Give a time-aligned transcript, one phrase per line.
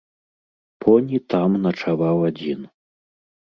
[0.85, 2.59] Поні там начаваў адзін.